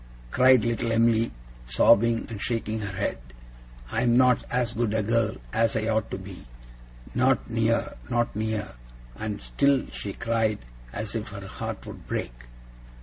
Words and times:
cried 0.31 0.65
little 0.65 0.91
Em'ly, 0.91 1.31
sobbing, 1.63 2.25
and 2.27 2.41
shaking 2.41 2.79
her 2.79 2.97
head. 2.97 3.19
'I 3.91 4.01
am 4.01 4.17
not 4.17 4.43
as 4.49 4.73
good 4.73 4.95
a 4.95 5.03
girl 5.03 5.35
as 5.53 5.75
I 5.77 5.89
ought 5.89 6.09
to 6.09 6.17
be. 6.17 6.47
Not 7.13 7.47
near! 7.47 7.93
not 8.09 8.35
near!' 8.35 8.77
And 9.15 9.39
still 9.43 9.85
she 9.91 10.13
cried, 10.13 10.57
as 10.91 11.13
if 11.13 11.27
her 11.27 11.45
heart 11.47 11.85
would 11.85 12.07
break. 12.07 12.33